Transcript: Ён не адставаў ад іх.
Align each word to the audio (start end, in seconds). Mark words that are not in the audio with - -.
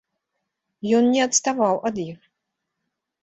Ён 0.99 1.03
не 1.17 1.19
адставаў 1.27 1.75
ад 1.89 1.95
іх. 2.05 2.19